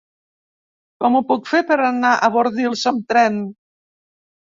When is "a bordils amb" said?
2.15-3.05